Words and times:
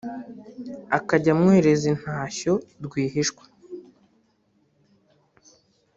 akajya 0.97 1.29
amwoherereza 1.33 1.85
intashyo 1.93 2.53
rwihishwa 2.85 3.43